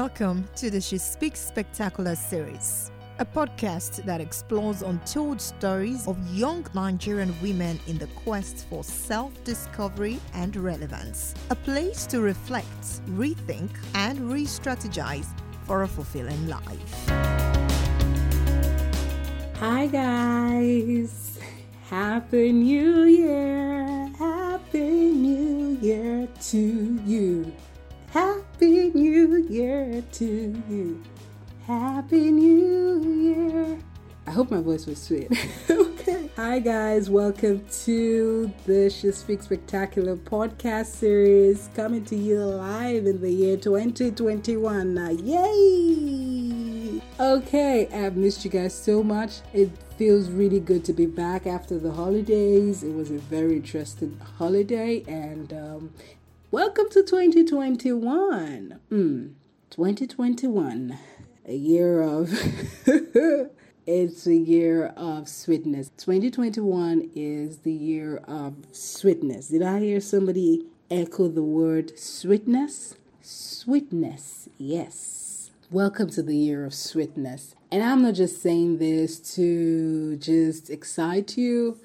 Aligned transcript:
Welcome 0.00 0.46
to 0.56 0.68
the 0.68 0.78
She 0.78 0.98
Speaks 0.98 1.40
Spectacular 1.40 2.16
series, 2.16 2.90
a 3.18 3.24
podcast 3.24 4.04
that 4.04 4.20
explores 4.20 4.82
untold 4.82 5.40
stories 5.40 6.06
of 6.06 6.18
young 6.36 6.66
Nigerian 6.74 7.34
women 7.40 7.80
in 7.86 7.96
the 7.96 8.06
quest 8.08 8.66
for 8.68 8.84
self 8.84 9.32
discovery 9.42 10.20
and 10.34 10.54
relevance. 10.54 11.34
A 11.48 11.54
place 11.54 12.04
to 12.08 12.20
reflect, 12.20 12.78
rethink, 13.16 13.70
and 13.94 14.30
re 14.30 14.44
strategize 14.44 15.28
for 15.64 15.84
a 15.84 15.88
fulfilling 15.88 16.46
life. 16.46 17.08
Hi, 19.60 19.86
guys. 19.86 21.38
Happy 21.88 22.52
New 22.52 23.04
Year. 23.04 24.10
Happy 24.18 24.90
New 25.12 25.78
Year 25.80 26.28
to 26.50 27.00
you. 27.06 27.50
Happy 28.12 28.45
New 28.60 29.44
Year 29.50 30.02
to 30.12 30.62
you. 30.68 31.02
Happy 31.66 32.30
New 32.30 33.02
Year. 33.04 33.78
I 34.26 34.30
hope 34.30 34.50
my 34.50 34.62
voice 34.62 34.86
was 34.86 35.00
sweet. 35.00 35.30
okay. 35.70 36.30
Hi, 36.36 36.60
guys. 36.60 37.10
Welcome 37.10 37.66
to 37.84 38.50
the 38.64 38.88
She 38.88 39.12
Speak 39.12 39.42
Spectacular 39.42 40.16
podcast 40.16 40.86
series 40.86 41.68
coming 41.74 42.04
to 42.06 42.16
you 42.16 42.38
live 42.40 43.04
in 43.06 43.20
the 43.20 43.30
year 43.30 43.58
2021. 43.58 45.18
Yay! 45.22 47.02
Okay, 47.20 47.88
I've 47.92 48.16
missed 48.16 48.42
you 48.44 48.50
guys 48.50 48.74
so 48.74 49.02
much. 49.02 49.40
It 49.52 49.70
feels 49.98 50.30
really 50.30 50.60
good 50.60 50.82
to 50.86 50.94
be 50.94 51.04
back 51.04 51.46
after 51.46 51.78
the 51.78 51.92
holidays. 51.92 52.82
It 52.82 52.94
was 52.94 53.10
a 53.10 53.18
very 53.18 53.56
interesting 53.56 54.18
holiday, 54.38 55.04
and 55.06 55.52
um, 55.52 55.92
Welcome 56.56 56.88
to 56.92 57.02
2021. 57.02 58.80
Mm, 58.90 59.34
2021, 59.68 60.98
a 61.44 61.54
year 61.54 62.00
of. 62.00 62.30
it's 63.86 64.26
a 64.26 64.34
year 64.34 64.86
of 64.96 65.28
sweetness. 65.28 65.90
2021 65.98 67.10
is 67.14 67.58
the 67.58 67.74
year 67.74 68.22
of 68.26 68.54
sweetness. 68.72 69.48
Did 69.48 69.60
I 69.60 69.80
hear 69.80 70.00
somebody 70.00 70.64
echo 70.90 71.28
the 71.28 71.42
word 71.42 71.98
sweetness? 71.98 72.96
Sweetness, 73.20 74.48
yes. 74.56 75.50
Welcome 75.70 76.08
to 76.12 76.22
the 76.22 76.38
year 76.38 76.64
of 76.64 76.72
sweetness. 76.72 77.54
And 77.70 77.82
I'm 77.82 78.00
not 78.00 78.14
just 78.14 78.40
saying 78.40 78.78
this 78.78 79.18
to 79.34 80.16
just 80.16 80.70
excite 80.70 81.36
you. 81.36 81.78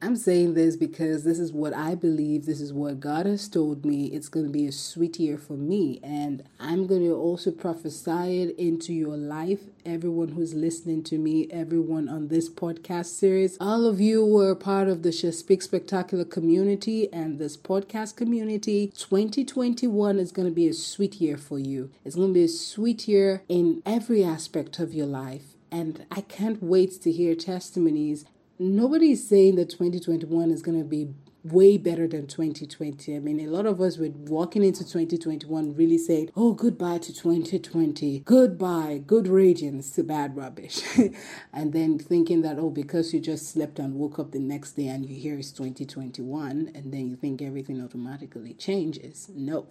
I'm 0.00 0.14
saying 0.14 0.54
this 0.54 0.76
because 0.76 1.24
this 1.24 1.40
is 1.40 1.52
what 1.52 1.74
I 1.74 1.96
believe. 1.96 2.46
This 2.46 2.60
is 2.60 2.72
what 2.72 3.00
God 3.00 3.26
has 3.26 3.48
told 3.48 3.84
me. 3.84 4.06
It's 4.06 4.28
going 4.28 4.46
to 4.46 4.52
be 4.52 4.64
a 4.66 4.72
sweet 4.72 5.18
year 5.18 5.36
for 5.36 5.54
me. 5.54 5.98
And 6.04 6.44
I'm 6.60 6.86
going 6.86 7.02
to 7.02 7.14
also 7.14 7.50
prophesy 7.50 8.42
it 8.42 8.56
into 8.56 8.92
your 8.92 9.16
life. 9.16 9.58
Everyone 9.84 10.28
who's 10.28 10.54
listening 10.54 11.02
to 11.04 11.18
me, 11.18 11.48
everyone 11.50 12.08
on 12.08 12.28
this 12.28 12.48
podcast 12.48 13.06
series, 13.06 13.56
all 13.60 13.86
of 13.86 14.00
you 14.00 14.24
were 14.24 14.54
part 14.54 14.86
of 14.86 15.02
the 15.02 15.10
She 15.10 15.32
Speak 15.32 15.62
Spectacular 15.62 16.24
community 16.24 17.12
and 17.12 17.40
this 17.40 17.56
podcast 17.56 18.14
community. 18.14 18.92
2021 18.96 20.20
is 20.20 20.30
going 20.30 20.46
to 20.46 20.54
be 20.54 20.68
a 20.68 20.74
sweet 20.74 21.16
year 21.16 21.36
for 21.36 21.58
you. 21.58 21.90
It's 22.04 22.14
going 22.14 22.28
to 22.28 22.34
be 22.34 22.44
a 22.44 22.48
sweet 22.48 23.08
year 23.08 23.42
in 23.48 23.82
every 23.84 24.22
aspect 24.22 24.78
of 24.78 24.94
your 24.94 25.06
life. 25.06 25.56
And 25.72 26.06
I 26.08 26.20
can't 26.20 26.62
wait 26.62 27.02
to 27.02 27.10
hear 27.10 27.34
testimonies 27.34 28.24
nobody's 28.58 29.26
saying 29.28 29.56
that 29.56 29.70
2021 29.70 30.50
is 30.50 30.62
going 30.62 30.78
to 30.78 30.84
be 30.84 31.08
way 31.44 31.78
better 31.78 32.06
than 32.06 32.26
2020. 32.26 33.14
I 33.14 33.18
mean, 33.20 33.40
a 33.40 33.46
lot 33.46 33.66
of 33.66 33.80
us 33.80 33.96
were 33.96 34.10
walking 34.10 34.64
into 34.64 34.80
2021 34.80 35.74
really 35.74 35.98
saying, 35.98 36.30
oh, 36.36 36.52
goodbye 36.52 36.98
to 36.98 37.12
2020, 37.12 38.20
goodbye, 38.20 39.02
good 39.06 39.28
radiance 39.28 39.92
to 39.92 40.02
bad 40.02 40.36
rubbish. 40.36 40.82
and 41.52 41.72
then 41.72 41.98
thinking 41.98 42.42
that, 42.42 42.58
oh, 42.58 42.70
because 42.70 43.14
you 43.14 43.20
just 43.20 43.50
slept 43.50 43.78
and 43.78 43.94
woke 43.94 44.18
up 44.18 44.32
the 44.32 44.38
next 44.38 44.72
day 44.72 44.88
and 44.88 45.06
you 45.06 45.16
hear 45.16 45.38
it's 45.38 45.52
2021, 45.52 46.72
and 46.74 46.92
then 46.92 47.08
you 47.08 47.16
think 47.16 47.40
everything 47.40 47.82
automatically 47.82 48.54
changes. 48.54 49.30
No. 49.34 49.68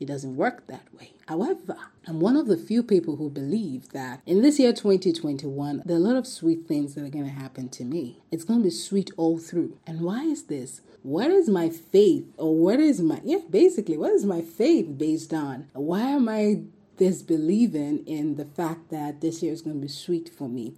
It 0.00 0.06
doesn't 0.06 0.36
work 0.36 0.66
that 0.66 0.92
way. 0.98 1.12
However, 1.28 1.76
I'm 2.06 2.20
one 2.20 2.36
of 2.36 2.46
the 2.46 2.56
few 2.56 2.82
people 2.82 3.16
who 3.16 3.30
believe 3.30 3.90
that 3.90 4.20
in 4.26 4.42
this 4.42 4.58
year 4.58 4.72
2021, 4.72 5.82
there 5.84 5.96
are 5.96 6.00
a 6.00 6.02
lot 6.02 6.16
of 6.16 6.26
sweet 6.26 6.66
things 6.66 6.94
that 6.94 7.04
are 7.04 7.10
going 7.10 7.24
to 7.24 7.30
happen 7.30 7.68
to 7.70 7.84
me. 7.84 8.20
It's 8.30 8.44
going 8.44 8.60
to 8.60 8.64
be 8.64 8.70
sweet 8.70 9.10
all 9.16 9.38
through. 9.38 9.78
And 9.86 10.00
why 10.00 10.24
is 10.24 10.44
this? 10.44 10.80
What 11.02 11.30
is 11.30 11.48
my 11.48 11.68
faith, 11.68 12.24
or 12.38 12.56
what 12.56 12.80
is 12.80 13.00
my, 13.00 13.20
yeah, 13.24 13.38
basically, 13.48 13.96
what 13.96 14.12
is 14.12 14.24
my 14.24 14.40
faith 14.40 14.98
based 14.98 15.32
on? 15.32 15.68
Why 15.74 16.00
am 16.00 16.28
I 16.28 16.62
disbelieving 16.96 18.06
in 18.06 18.36
the 18.36 18.46
fact 18.46 18.90
that 18.90 19.20
this 19.20 19.42
year 19.42 19.52
is 19.52 19.62
going 19.62 19.76
to 19.76 19.82
be 19.82 19.88
sweet 19.88 20.28
for 20.28 20.48
me? 20.48 20.74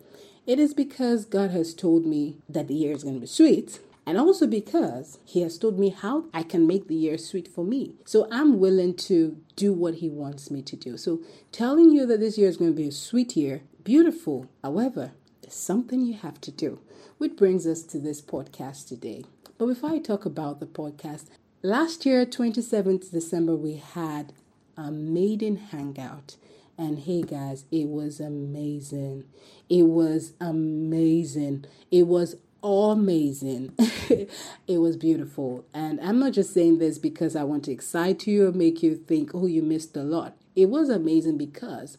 It 0.47 0.61
is 0.61 0.75
because 0.75 1.25
God 1.25 1.51
has 1.51 1.75
told 1.75 2.07
me 2.07 2.39
that 2.49 2.69
the 2.69 2.75
year 2.75 2.95
is 2.95 3.03
going 3.03 3.17
to 3.17 3.21
be 3.21 3.27
sweet 3.27 3.81
and 4.07 4.19
also 4.19 4.47
because 4.47 5.19
he 5.25 5.43
has 5.43 5.59
told 5.59 5.79
me 5.81 5.89
how 5.89 6.27
I 6.33 6.45
can 6.45 6.67
make 6.67 6.87
the 6.87 6.95
year 6.95 7.19
sweet 7.19 7.49
for 7.49 7.65
me. 7.65 7.95
So 8.05 8.29
I'm 8.31 8.61
willing 8.61 8.95
to 8.95 9.37
do 9.57 9.73
what 9.73 9.97
he 9.97 10.09
wants 10.09 10.49
me 10.49 10.63
to 10.63 10.77
do. 10.77 10.97
So 10.97 11.21
telling 11.51 11.91
you 11.91 12.07
that 12.07 12.21
this 12.21 12.39
year 12.39 12.49
is 12.49 12.57
going 12.57 12.71
to 12.71 12.77
be 12.77 12.89
a 12.89 12.93
sweet 12.93 13.37
year, 13.37 13.63
beautiful. 13.83 14.49
However, 14.63 15.13
there's 15.43 15.55
something 15.55 16.01
you 16.01 16.15
have 16.15 16.41
to 16.43 16.53
do, 16.53 16.81
which 17.19 17.37
brings 17.37 17.67
us 17.67 17.83
to 17.83 17.99
this 17.99 18.23
podcast 18.23 18.87
today. 18.87 19.25
But 19.59 19.67
before 19.67 19.91
I 19.91 19.99
talk 19.99 20.25
about 20.25 20.61
the 20.61 20.67
podcast, 20.67 21.25
last 21.63 22.07
year, 22.07 22.25
27th 22.25 23.11
December, 23.11 23.57
we 23.57 23.77
had 23.77 24.33
a 24.77 24.93
maiden 24.93 25.57
hangout. 25.57 26.37
And 26.79 26.99
hey 27.01 27.23
guys, 27.23 27.65
it 27.73 27.89
was 27.89 28.21
amazing. 28.21 29.25
It 29.69 29.85
was 29.85 30.35
amazing. 30.41 31.65
It 31.91 32.07
was 32.07 32.37
amazing. 32.67 33.73
it 33.79 34.79
was 34.79 34.97
beautiful. 34.97 35.65
And 35.75 36.01
I'm 36.01 36.19
not 36.19 36.33
just 36.33 36.53
saying 36.53 36.79
this 36.79 36.99
because 36.99 37.37
I 37.37 37.45
want 37.45 37.65
to 37.65 37.73
excite 37.73 38.27
you 38.27 38.49
or 38.49 38.53
make 38.53 38.83
you 38.83 38.97
think, 38.97 39.31
oh, 39.35 39.47
you 39.47 39.63
missed 39.63 39.97
a 39.97 40.03
lot. 40.03 40.37
It 40.55 40.67
was 40.67 40.89
amazing 40.89 41.39
because 41.39 41.99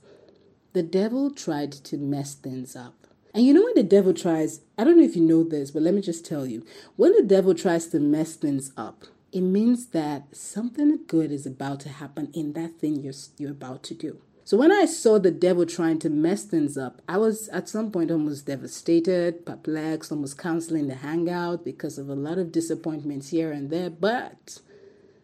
the 0.73 0.83
devil 0.83 1.31
tried 1.31 1.71
to 1.71 1.97
mess 1.97 2.35
things 2.35 2.75
up. 2.75 3.07
And 3.33 3.45
you 3.45 3.53
know 3.53 3.63
when 3.63 3.75
the 3.75 3.83
devil 3.83 4.13
tries, 4.13 4.61
I 4.77 4.83
don't 4.83 4.97
know 4.97 5.03
if 5.03 5.15
you 5.15 5.21
know 5.21 5.43
this, 5.43 5.71
but 5.71 5.83
let 5.83 5.93
me 5.93 6.01
just 6.01 6.25
tell 6.25 6.45
you. 6.45 6.65
When 6.95 7.13
the 7.13 7.23
devil 7.23 7.53
tries 7.53 7.87
to 7.87 7.99
mess 7.99 8.35
things 8.35 8.71
up, 8.75 9.05
it 9.31 9.41
means 9.41 9.87
that 9.87 10.35
something 10.35 10.99
good 11.07 11.31
is 11.31 11.45
about 11.45 11.79
to 11.81 11.89
happen 11.89 12.31
in 12.33 12.53
that 12.53 12.79
thing 12.79 13.01
you're, 13.03 13.13
you're 13.37 13.51
about 13.51 13.83
to 13.83 13.93
do. 13.93 14.21
So 14.47 14.55
when 14.55 14.71
I 14.71 14.85
saw 14.85 15.19
the 15.19 15.29
devil 15.29 15.65
trying 15.65 15.99
to 15.99 16.09
mess 16.09 16.45
things 16.45 16.77
up, 16.77 17.01
I 17.05 17.17
was 17.17 17.49
at 17.49 17.67
some 17.67 17.91
point 17.91 18.09
almost 18.09 18.45
devastated, 18.45 19.45
perplexed, 19.45 20.09
almost 20.09 20.37
canceling 20.37 20.87
the 20.87 20.95
hangout 20.95 21.65
because 21.65 21.97
of 21.97 22.07
a 22.07 22.15
lot 22.15 22.37
of 22.37 22.53
disappointments 22.53 23.27
here 23.27 23.51
and 23.51 23.69
there. 23.69 23.89
But 23.89 24.61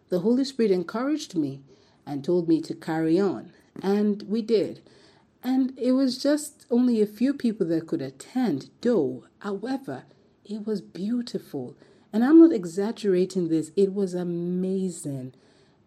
the 0.09 0.19
Holy 0.19 0.43
Spirit 0.43 0.73
encouraged 0.73 1.37
me 1.37 1.61
and 2.05 2.21
told 2.21 2.49
me 2.49 2.59
to 2.63 2.75
carry 2.75 3.17
on. 3.17 3.53
And 3.81 4.23
we 4.23 4.41
did. 4.41 4.81
And 5.41 5.71
it 5.79 5.93
was 5.93 6.21
just 6.21 6.65
only 6.69 7.01
a 7.01 7.07
few 7.07 7.33
people 7.33 7.65
that 7.67 7.87
could 7.87 8.01
attend, 8.01 8.71
though. 8.81 9.23
However, 9.39 10.03
it 10.43 10.67
was 10.67 10.81
beautiful. 10.81 11.77
And 12.11 12.25
I'm 12.25 12.41
not 12.41 12.51
exaggerating 12.51 13.47
this, 13.47 13.71
it 13.77 13.93
was 13.93 14.15
amazing. 14.15 15.33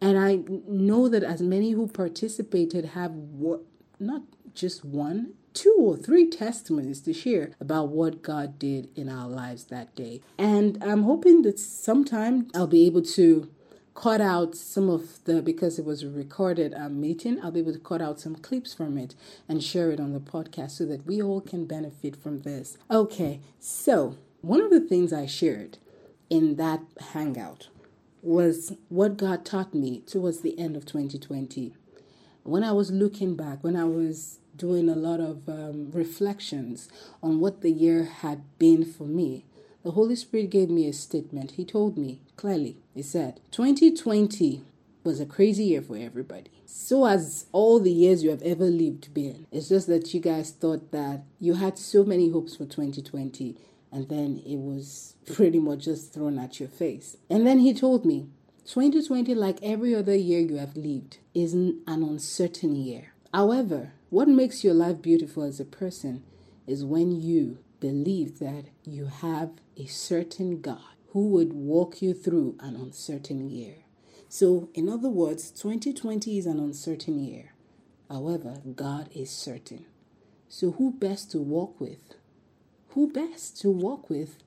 And 0.06 0.20
I 0.20 0.38
know 0.68 1.08
that 1.08 1.24
as 1.24 1.42
many 1.42 1.72
who 1.72 1.88
participated 1.88 2.84
have 2.94 3.10
what, 3.10 3.62
not 3.98 4.22
just 4.54 4.84
one, 4.84 5.32
two 5.52 5.74
or 5.80 5.96
three 5.96 6.30
testimonies 6.30 7.00
to 7.00 7.12
share 7.12 7.50
about 7.60 7.88
what 7.88 8.22
God 8.22 8.56
did 8.56 8.88
in 8.94 9.08
our 9.08 9.26
lives 9.28 9.64
that 9.64 9.96
day. 9.96 10.20
And 10.38 10.78
I'm 10.80 11.02
hoping 11.02 11.42
that 11.42 11.58
sometime 11.58 12.46
I'll 12.54 12.68
be 12.68 12.86
able 12.86 13.02
to 13.02 13.50
cut 13.96 14.20
out 14.20 14.54
some 14.54 14.88
of 14.88 15.24
the 15.24 15.42
because 15.42 15.76
it 15.76 15.84
was 15.84 16.04
a 16.04 16.10
recorded 16.10 16.74
um, 16.74 17.00
meeting 17.00 17.40
i'll 17.42 17.50
be 17.50 17.60
able 17.60 17.72
to 17.72 17.78
cut 17.78 18.02
out 18.02 18.20
some 18.20 18.36
clips 18.36 18.74
from 18.74 18.98
it 18.98 19.14
and 19.48 19.64
share 19.64 19.90
it 19.90 19.98
on 19.98 20.12
the 20.12 20.20
podcast 20.20 20.72
so 20.72 20.84
that 20.84 21.06
we 21.06 21.22
all 21.22 21.40
can 21.40 21.64
benefit 21.64 22.14
from 22.14 22.42
this 22.42 22.76
okay 22.90 23.40
so 23.58 24.14
one 24.42 24.60
of 24.60 24.68
the 24.68 24.80
things 24.80 25.14
i 25.14 25.24
shared 25.24 25.78
in 26.28 26.56
that 26.56 26.82
hangout 27.14 27.68
was 28.26 28.72
what 28.88 29.16
God 29.16 29.44
taught 29.44 29.72
me 29.72 30.00
towards 30.00 30.40
the 30.40 30.58
end 30.58 30.76
of 30.76 30.84
2020. 30.84 31.74
When 32.42 32.64
I 32.64 32.72
was 32.72 32.90
looking 32.90 33.36
back, 33.36 33.62
when 33.62 33.76
I 33.76 33.84
was 33.84 34.40
doing 34.56 34.88
a 34.88 34.96
lot 34.96 35.20
of 35.20 35.48
um, 35.48 35.90
reflections 35.92 36.88
on 37.22 37.38
what 37.40 37.60
the 37.60 37.70
year 37.70 38.04
had 38.04 38.42
been 38.58 38.84
for 38.84 39.04
me, 39.04 39.44
the 39.84 39.92
Holy 39.92 40.16
Spirit 40.16 40.50
gave 40.50 40.68
me 40.68 40.88
a 40.88 40.92
statement. 40.92 41.52
He 41.52 41.64
told 41.64 41.96
me 41.96 42.20
clearly, 42.36 42.78
He 42.94 43.02
said, 43.02 43.40
2020 43.52 44.62
was 45.04 45.20
a 45.20 45.26
crazy 45.26 45.64
year 45.64 45.82
for 45.82 45.96
everybody. 45.96 46.50
So 46.66 47.06
as 47.06 47.46
all 47.52 47.78
the 47.78 47.92
years 47.92 48.24
you 48.24 48.30
have 48.30 48.42
ever 48.42 48.64
lived 48.64 49.14
been. 49.14 49.46
It's 49.52 49.68
just 49.68 49.86
that 49.86 50.12
you 50.12 50.18
guys 50.18 50.50
thought 50.50 50.90
that 50.90 51.22
you 51.38 51.54
had 51.54 51.78
so 51.78 52.02
many 52.02 52.30
hopes 52.30 52.56
for 52.56 52.64
2020 52.64 53.56
and 53.92 54.08
then 54.08 54.42
it 54.44 54.56
was 54.56 55.14
pretty 55.34 55.58
much 55.58 55.84
just 55.84 56.12
thrown 56.12 56.38
at 56.38 56.60
your 56.60 56.68
face. 56.68 57.16
And 57.30 57.46
then 57.46 57.60
he 57.60 57.74
told 57.74 58.04
me, 58.04 58.28
2020, 58.66 59.34
like 59.34 59.58
every 59.62 59.94
other 59.94 60.14
year 60.14 60.40
you 60.40 60.56
have 60.56 60.76
lived, 60.76 61.18
is 61.34 61.54
an 61.54 61.82
uncertain 61.86 62.74
year. 62.74 63.12
However, 63.32 63.92
what 64.10 64.28
makes 64.28 64.64
your 64.64 64.74
life 64.74 65.00
beautiful 65.02 65.42
as 65.42 65.60
a 65.60 65.64
person 65.64 66.24
is 66.66 66.84
when 66.84 67.12
you 67.12 67.58
believe 67.80 68.38
that 68.38 68.64
you 68.84 69.06
have 69.06 69.50
a 69.76 69.86
certain 69.86 70.60
God 70.60 70.96
who 71.10 71.28
would 71.28 71.52
walk 71.52 72.02
you 72.02 72.14
through 72.14 72.56
an 72.60 72.76
uncertain 72.76 73.48
year. 73.48 73.76
So, 74.28 74.68
in 74.74 74.88
other 74.88 75.08
words, 75.08 75.50
2020 75.50 76.38
is 76.38 76.46
an 76.46 76.58
uncertain 76.58 77.18
year. 77.18 77.52
However, 78.10 78.60
God 78.74 79.08
is 79.14 79.30
certain. 79.30 79.86
So, 80.48 80.72
who 80.72 80.92
best 80.92 81.30
to 81.32 81.38
walk 81.38 81.80
with? 81.80 82.16
Who 82.96 83.12
best 83.12 83.60
to 83.60 83.68
walk 83.70 84.08
with 84.08 84.38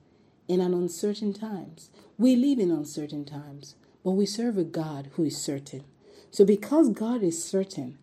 in 0.48 0.60
an 0.60 0.74
uncertain 0.74 1.32
times? 1.32 1.88
We 2.18 2.34
live 2.34 2.58
in 2.58 2.72
uncertain 2.72 3.24
times, 3.24 3.76
but 4.02 4.10
we 4.10 4.26
serve 4.26 4.58
a 4.58 4.64
God 4.64 5.10
who 5.12 5.22
is 5.22 5.36
certain. 5.36 5.84
So, 6.32 6.44
because 6.44 6.88
God 6.88 7.22
is 7.22 7.44
certain, 7.44 7.96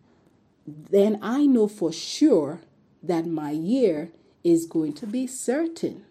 then 0.66 1.18
I 1.20 1.44
know 1.44 1.68
for 1.68 1.92
sure 1.92 2.62
that 3.02 3.26
my 3.26 3.50
year 3.50 4.10
is 4.42 4.64
going 4.64 4.94
to 4.94 5.06
be 5.06 5.26
certain. 5.26 6.06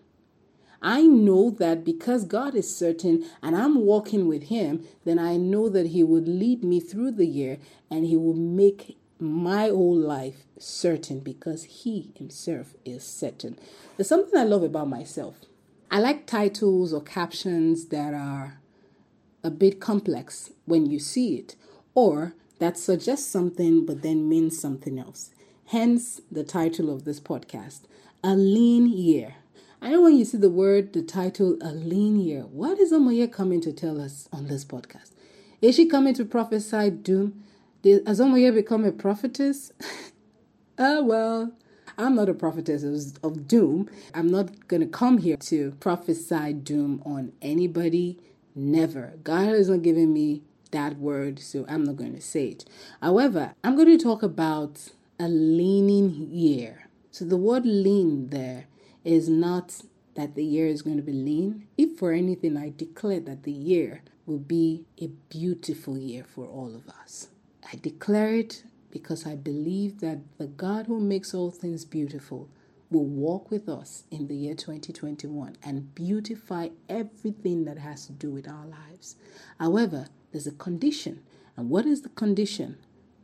I 0.84 1.01
know 1.01 1.50
that 1.57 1.84
because 1.84 2.24
God 2.24 2.54
is 2.54 2.78
certain 2.78 3.25
and 3.42 3.56
I'm 3.56 3.86
walking 3.86 4.28
with 4.28 4.44
Him, 4.44 4.86
then 5.04 5.18
I 5.18 5.38
know 5.38 5.68
that 5.68 5.88
He 5.88 6.04
would 6.04 6.28
lead 6.28 6.63
me 6.63 6.80
through 6.80 7.13
the 7.13 7.25
year 7.25 7.57
and 7.89 8.06
He 8.06 8.16
will 8.16 8.36
make 8.36 9.00
my 9.19 9.67
whole 9.67 9.95
life 9.95 10.43
certain 10.59 11.19
because 11.19 11.63
He 11.63 12.11
Himself 12.15 12.73
is 12.85 13.03
certain. 13.03 13.57
There's 13.95 14.09
something 14.09 14.39
I 14.39 14.43
love 14.43 14.63
about 14.63 14.89
myself. 14.89 15.35
I 15.89 15.99
like 15.99 16.25
titles 16.25 16.93
or 16.93 17.01
captions 17.01 17.85
that 17.87 18.13
are 18.13 18.59
a 19.43 19.49
bit 19.49 19.79
complex 19.79 20.51
when 20.65 20.85
you 20.85 20.99
see 20.99 21.35
it, 21.35 21.55
or 21.95 22.33
that 22.59 22.77
suggests 22.77 23.29
something 23.29 23.85
but 23.85 24.01
then 24.01 24.27
means 24.27 24.59
something 24.59 24.99
else. 24.99 25.31
Hence 25.67 26.21
the 26.31 26.43
title 26.43 26.89
of 26.93 27.05
this 27.05 27.19
podcast, 27.19 27.81
A 28.23 28.35
Lean 28.35 28.87
Year. 28.87 29.35
I 29.81 29.91
know 29.91 30.01
when 30.01 30.17
you 30.17 30.25
see 30.25 30.37
the 30.37 30.49
word, 30.49 30.93
the 30.93 31.03
title, 31.03 31.57
A 31.61 31.71
Lean 31.71 32.19
Year, 32.19 32.41
what 32.41 32.79
is 32.79 32.91
Omoye 32.91 33.31
coming 33.31 33.61
to 33.61 33.71
tell 33.71 34.01
us 34.01 34.27
on 34.33 34.47
this 34.47 34.65
podcast? 34.65 35.11
Is 35.61 35.75
she 35.75 35.85
coming 35.85 36.13
to 36.15 36.25
prophesy 36.25 36.89
doom? 36.89 37.43
Did 37.81 38.06
Azomoye 38.06 38.53
become 38.53 38.85
a 38.85 38.91
prophetess? 38.91 39.71
oh, 40.79 41.03
well, 41.06 41.53
I'm 41.97 42.15
not 42.15 42.29
a 42.29 42.33
prophetess 42.33 42.83
of, 43.24 43.47
doom. 43.47 43.89
I'm 44.13 44.27
not 44.27 44.68
going 44.68 44.81
to 44.81 44.88
come 44.88 45.19
here 45.19 45.38
to 45.38 45.71
prophesy 45.79 46.53
doom 46.53 47.01
on 47.06 47.33
anybody. 47.41 48.19
Never. 48.56 49.13
God 49.24 49.47
has 49.47 49.69
not 49.69 49.83
given 49.83 50.13
me 50.13 50.44
that 50.71 50.97
word, 50.97 51.39
so 51.39 51.65
I'm 51.69 51.85
not 51.85 51.95
going 51.97 52.15
to 52.15 52.21
say 52.21 52.50
it. 52.50 52.65
However, 53.01 53.53
I'm 53.63 53.75
going 53.75 53.97
to 53.97 54.03
talk 54.03 54.24
about 54.24 54.91
a 55.19 55.29
leaning 55.29 56.29
year. 56.31 56.89
So 57.12 57.25
the 57.25 57.38
word 57.38 57.65
lean 57.65 58.29
there 58.29 58.65
is 59.06 59.29
not 59.29 59.81
that 60.15 60.35
the 60.35 60.44
year 60.44 60.68
is 60.68 60.81
going 60.81 60.97
to 60.97 61.03
be 61.03 61.13
lean. 61.13 61.68
If 61.77 61.97
for 62.00 62.12
anything, 62.12 62.57
I 62.57 62.74
declare 62.75 63.21
that 63.21 63.44
the 63.44 63.51
year 63.51 64.01
will 64.25 64.39
be 64.39 64.85
a 65.01 65.07
beautiful 65.29 65.97
year 65.97 66.24
for 66.24 66.45
all 66.45 66.75
of 66.75 66.89
us. 66.89 67.29
I 67.71 67.75
declare 67.75 68.33
it 68.33 68.63
because 68.91 69.25
I 69.27 69.35
believe 69.35 69.99
that 69.99 70.19
the 70.37 70.47
God 70.47 70.87
who 70.87 70.99
makes 71.01 71.33
all 71.33 71.51
things 71.51 71.83
beautiful 71.83 72.49
will 72.89 73.05
walk 73.05 73.51
with 73.51 73.67
us 73.67 74.05
in 74.09 74.27
the 74.27 74.35
year 74.35 74.53
2021 74.53 75.57
and 75.61 75.93
beautify 75.93 76.69
everything 76.87 77.65
that 77.65 77.77
has 77.77 78.05
to 78.07 78.13
do 78.13 78.31
with 78.31 78.47
our 78.47 78.65
lives. 78.65 79.17
However, 79.59 80.07
there's 80.31 80.47
a 80.47 80.51
condition. 80.51 81.23
And 81.57 81.69
what 81.69 81.85
is 81.85 82.03
the 82.03 82.09
condition? 82.09 82.77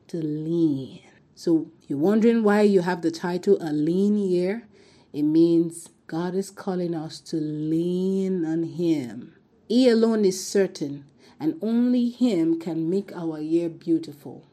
To 0.08 0.18
lean. 0.18 1.02
So 1.36 1.72
you're 1.88 1.98
wondering 1.98 2.44
why 2.44 2.62
you 2.62 2.82
have 2.82 3.02
the 3.02 3.12
title 3.12 3.58
A 3.62 3.72
Lean 3.72 4.18
Year? 4.18 4.68
It 5.14 5.24
means 5.24 5.90
God 6.08 6.36
is 6.36 6.52
calling 6.52 6.94
us 6.94 7.22
to 7.22 7.38
lean 7.38 8.44
on 8.46 8.64
Him. 8.64 9.36
He 9.70 9.88
alone 9.88 10.26
is 10.26 10.46
certain 10.46 11.06
and 11.44 11.60
only 11.62 12.08
Him 12.08 12.58
can 12.58 12.90
make 12.90 13.12
our 13.14 13.38
year 13.38 13.68
beautiful. 13.68 14.48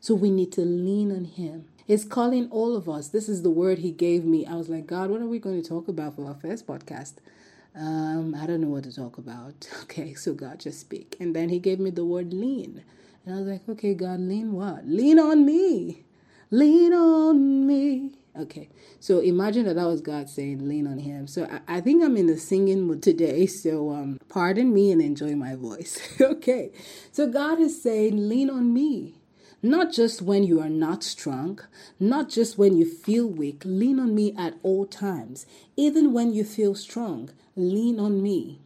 So 0.00 0.12
we 0.12 0.28
need 0.28 0.50
to 0.54 0.62
lean 0.62 1.12
on 1.12 1.24
Him. 1.24 1.66
He's 1.86 2.04
calling 2.04 2.50
all 2.50 2.74
of 2.74 2.88
us. 2.88 3.06
This 3.06 3.28
is 3.28 3.42
the 3.42 3.50
word 3.50 3.78
He 3.78 3.92
gave 3.92 4.24
me. 4.24 4.44
I 4.44 4.56
was 4.56 4.68
like, 4.68 4.88
God, 4.88 5.08
what 5.08 5.20
are 5.20 5.28
we 5.28 5.38
going 5.38 5.62
to 5.62 5.68
talk 5.68 5.86
about 5.86 6.16
for 6.16 6.26
our 6.26 6.34
first 6.34 6.66
podcast? 6.66 7.14
Um, 7.76 8.34
I 8.34 8.46
don't 8.46 8.60
know 8.60 8.66
what 8.66 8.82
to 8.84 8.92
talk 8.92 9.18
about. 9.18 9.68
Okay, 9.84 10.14
so 10.14 10.34
God 10.34 10.58
just 10.58 10.80
speak. 10.80 11.16
And 11.20 11.36
then 11.36 11.48
He 11.48 11.60
gave 11.60 11.78
me 11.78 11.90
the 11.90 12.04
word 12.04 12.34
lean. 12.34 12.82
And 13.24 13.36
I 13.36 13.38
was 13.38 13.46
like, 13.46 13.68
okay, 13.68 13.94
God, 13.94 14.18
lean 14.18 14.52
what? 14.52 14.84
Lean 14.84 15.20
on 15.20 15.46
me. 15.46 16.02
Lean 16.50 16.92
on 16.92 17.68
me. 17.68 18.14
Okay, 18.34 18.70
so 18.98 19.18
imagine 19.18 19.66
that 19.66 19.74
that 19.74 19.86
was 19.86 20.00
God 20.00 20.30
saying, 20.30 20.66
lean 20.66 20.86
on 20.86 20.98
Him. 20.98 21.26
So 21.26 21.44
I, 21.44 21.76
I 21.76 21.80
think 21.82 22.02
I'm 22.02 22.16
in 22.16 22.26
the 22.26 22.38
singing 22.38 22.82
mood 22.82 23.02
today. 23.02 23.46
So 23.62 23.90
um, 23.90 24.18
pardon 24.28 24.72
me 24.72 24.90
and 24.90 25.00
enjoy 25.00 25.36
my 25.36 25.54
voice. 25.54 26.00
okay, 26.20 26.72
so 27.12 27.28
God 27.28 27.60
is 27.60 27.82
saying, 27.82 28.28
lean 28.28 28.48
on 28.48 28.72
me. 28.72 29.14
Not 29.62 29.92
just 29.92 30.22
when 30.22 30.42
you 30.42 30.60
are 30.60 30.70
not 30.70 31.04
strong, 31.04 31.60
not 32.00 32.28
just 32.28 32.58
when 32.58 32.76
you 32.76 32.84
feel 32.84 33.28
weak, 33.28 33.62
lean 33.64 34.00
on 34.00 34.14
me 34.14 34.34
at 34.36 34.54
all 34.64 34.86
times. 34.86 35.46
Even 35.76 36.12
when 36.12 36.32
you 36.32 36.42
feel 36.42 36.74
strong, 36.74 37.30
lean 37.54 38.00
on 38.00 38.20
me. 38.22 38.60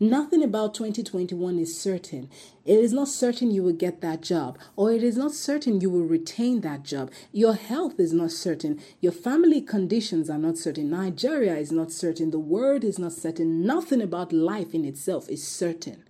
Nothing 0.00 0.42
about 0.42 0.74
2021 0.74 1.58
is 1.58 1.80
certain. 1.80 2.28
It 2.64 2.78
is 2.78 2.92
not 2.92 3.08
certain 3.08 3.50
you 3.50 3.62
will 3.62 3.72
get 3.72 4.00
that 4.00 4.20
job, 4.20 4.58
or 4.76 4.92
it 4.92 5.02
is 5.02 5.16
not 5.16 5.32
certain 5.32 5.80
you 5.80 5.90
will 5.90 6.04
retain 6.04 6.60
that 6.62 6.82
job. 6.82 7.10
Your 7.32 7.54
health 7.54 7.98
is 7.98 8.12
not 8.12 8.30
certain. 8.30 8.80
Your 9.00 9.12
family 9.12 9.60
conditions 9.60 10.28
are 10.28 10.38
not 10.38 10.58
certain. 10.58 10.90
Nigeria 10.90 11.56
is 11.56 11.72
not 11.72 11.92
certain. 11.92 12.30
The 12.30 12.38
world 12.38 12.84
is 12.84 12.98
not 12.98 13.12
certain. 13.12 13.64
Nothing 13.64 14.02
about 14.02 14.32
life 14.32 14.74
in 14.74 14.84
itself 14.84 15.28
is 15.28 15.46
certain. 15.46 16.04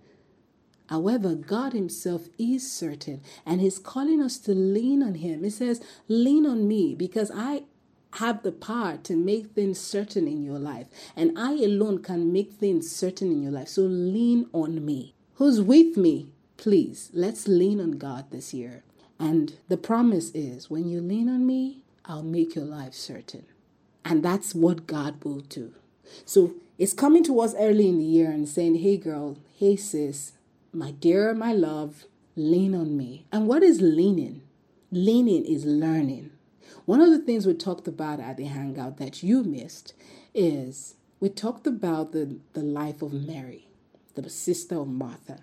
However, 0.89 1.35
God 1.35 1.73
Himself 1.73 2.29
is 2.39 2.69
certain 2.71 3.21
and 3.45 3.61
He's 3.61 3.77
calling 3.77 4.19
us 4.21 4.39
to 4.39 4.53
lean 4.53 5.03
on 5.03 5.15
Him. 5.15 5.43
He 5.43 5.51
says, 5.51 5.81
Lean 6.07 6.47
on 6.47 6.67
me 6.67 6.95
because 6.95 7.31
I 7.33 7.63
have 8.13 8.43
the 8.43 8.51
power 8.51 8.97
to 9.03 9.15
make 9.15 9.51
things 9.51 9.79
certain 9.79 10.27
in 10.27 10.43
your 10.43 10.59
life. 10.59 10.87
And 11.15 11.37
I 11.37 11.51
alone 11.53 12.01
can 12.01 12.33
make 12.33 12.53
things 12.53 12.93
certain 12.93 13.31
in 13.31 13.43
your 13.43 13.51
life. 13.51 13.67
So 13.67 13.83
lean 13.83 14.47
on 14.53 14.83
me. 14.83 15.13
Who's 15.35 15.61
with 15.61 15.95
me? 15.95 16.31
Please, 16.57 17.09
let's 17.13 17.47
lean 17.47 17.79
on 17.79 17.91
God 17.91 18.31
this 18.31 18.53
year. 18.53 18.83
And 19.19 19.53
the 19.67 19.77
promise 19.77 20.31
is 20.31 20.69
when 20.69 20.87
you 20.89 21.01
lean 21.01 21.29
on 21.29 21.45
me, 21.45 21.79
I'll 22.05 22.23
make 22.23 22.55
your 22.55 22.65
life 22.65 22.93
certain. 22.93 23.45
And 24.03 24.23
that's 24.23 24.55
what 24.55 24.87
God 24.87 25.23
will 25.23 25.41
do. 25.41 25.73
So 26.25 26.55
it's 26.77 26.93
coming 26.93 27.23
to 27.25 27.39
us 27.41 27.53
early 27.57 27.87
in 27.87 27.99
the 27.99 28.05
year 28.05 28.31
and 28.31 28.47
saying, 28.47 28.75
hey, 28.75 28.97
girl, 28.97 29.37
hey, 29.57 29.75
sis, 29.75 30.33
my 30.73 30.91
dear, 30.91 31.33
my 31.33 31.53
love, 31.53 32.05
lean 32.35 32.73
on 32.73 32.97
me. 32.97 33.25
And 33.31 33.47
what 33.47 33.63
is 33.63 33.81
leaning? 33.81 34.41
Leaning 34.91 35.45
is 35.45 35.65
learning. 35.65 36.31
One 36.85 37.01
of 37.01 37.09
the 37.09 37.19
things 37.19 37.45
we 37.45 37.53
talked 37.53 37.87
about 37.87 38.19
at 38.19 38.37
the 38.37 38.45
hangout 38.45 38.97
that 38.97 39.23
you 39.23 39.43
missed 39.43 39.93
is 40.33 40.95
we 41.19 41.29
talked 41.29 41.67
about 41.67 42.11
the, 42.11 42.39
the 42.53 42.63
life 42.63 43.01
of 43.01 43.13
Mary, 43.13 43.67
the 44.15 44.29
sister 44.29 44.79
of 44.79 44.87
Martha. 44.87 45.41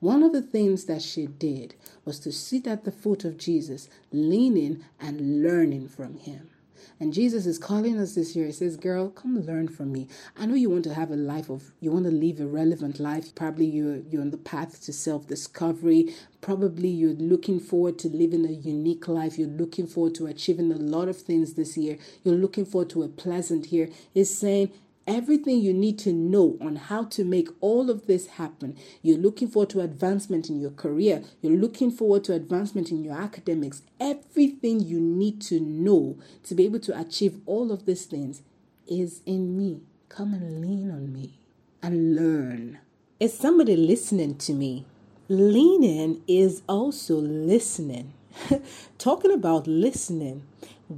One 0.00 0.22
of 0.22 0.32
the 0.32 0.42
things 0.42 0.86
that 0.86 1.02
she 1.02 1.26
did 1.26 1.74
was 2.04 2.18
to 2.20 2.32
sit 2.32 2.66
at 2.66 2.84
the 2.84 2.92
foot 2.92 3.24
of 3.24 3.36
Jesus, 3.36 3.88
leaning 4.12 4.84
and 4.98 5.42
learning 5.42 5.88
from 5.88 6.16
him. 6.16 6.50
And 6.98 7.12
Jesus 7.12 7.46
is 7.46 7.58
calling 7.58 7.98
us 7.98 8.14
this 8.14 8.34
year. 8.36 8.46
He 8.46 8.52
says, 8.52 8.76
Girl, 8.76 9.10
come 9.10 9.40
learn 9.40 9.68
from 9.68 9.92
me. 9.92 10.08
I 10.36 10.46
know 10.46 10.54
you 10.54 10.70
want 10.70 10.84
to 10.84 10.94
have 10.94 11.10
a 11.10 11.16
life 11.16 11.50
of, 11.50 11.72
you 11.80 11.90
want 11.90 12.04
to 12.04 12.10
live 12.10 12.40
a 12.40 12.46
relevant 12.46 13.00
life. 13.00 13.34
Probably 13.34 13.66
you're, 13.66 13.98
you're 13.98 14.22
on 14.22 14.30
the 14.30 14.38
path 14.38 14.82
to 14.84 14.92
self 14.92 15.26
discovery. 15.26 16.14
Probably 16.40 16.88
you're 16.88 17.14
looking 17.14 17.60
forward 17.60 17.98
to 18.00 18.08
living 18.08 18.46
a 18.46 18.52
unique 18.52 19.08
life. 19.08 19.38
You're 19.38 19.48
looking 19.48 19.86
forward 19.86 20.14
to 20.16 20.26
achieving 20.26 20.72
a 20.72 20.76
lot 20.76 21.08
of 21.08 21.16
things 21.16 21.54
this 21.54 21.76
year. 21.76 21.98
You're 22.24 22.34
looking 22.34 22.64
forward 22.64 22.90
to 22.90 23.02
a 23.02 23.08
pleasant 23.08 23.72
year. 23.72 23.88
He's 24.12 24.36
saying, 24.36 24.72
everything 25.06 25.60
you 25.60 25.72
need 25.72 25.98
to 26.00 26.12
know 26.12 26.56
on 26.60 26.76
how 26.76 27.04
to 27.04 27.24
make 27.24 27.48
all 27.60 27.90
of 27.90 28.06
this 28.06 28.26
happen. 28.26 28.76
You're 29.02 29.18
looking 29.18 29.48
forward 29.48 29.70
to 29.70 29.80
advancement 29.80 30.48
in 30.48 30.60
your 30.60 30.70
career, 30.70 31.22
you're 31.42 31.56
looking 31.56 31.90
forward 31.90 32.24
to 32.24 32.34
advancement 32.34 32.90
in 32.90 33.02
your 33.02 33.14
academics. 33.14 33.82
Everything 33.98 34.80
you 34.80 35.00
need 35.00 35.40
to 35.42 35.60
know 35.60 36.18
to 36.44 36.54
be 36.54 36.64
able 36.64 36.80
to 36.80 36.98
achieve 36.98 37.40
all 37.46 37.72
of 37.72 37.86
these 37.86 38.06
things 38.06 38.42
is 38.86 39.20
in 39.26 39.56
me. 39.56 39.80
Come 40.08 40.34
and 40.34 40.60
lean 40.60 40.90
on 40.90 41.12
me 41.12 41.38
and 41.82 42.16
learn. 42.16 42.78
Is 43.18 43.36
somebody 43.36 43.76
listening 43.76 44.36
to 44.38 44.52
me? 44.52 44.84
Leaning 45.28 46.22
is 46.26 46.62
also 46.68 47.16
listening. 47.16 48.12
Talking 48.98 49.32
about 49.32 49.66
listening, 49.66 50.42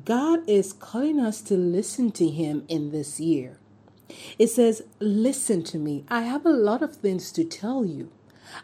God 0.04 0.48
is 0.48 0.72
calling 0.72 1.20
us 1.20 1.42
to 1.42 1.54
listen 1.54 2.12
to 2.12 2.28
Him 2.28 2.64
in 2.68 2.90
this 2.92 3.20
year. 3.20 3.58
It 4.38 4.48
says, 4.48 4.82
Listen 5.00 5.62
to 5.64 5.78
me. 5.78 6.04
I 6.08 6.22
have 6.22 6.46
a 6.46 6.50
lot 6.50 6.82
of 6.82 6.96
things 6.96 7.32
to 7.32 7.44
tell 7.44 7.84
you. 7.84 8.10